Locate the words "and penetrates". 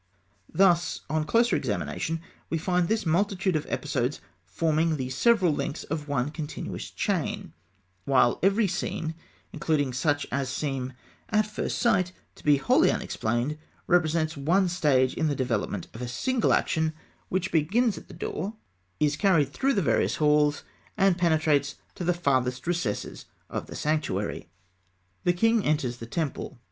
20.97-21.75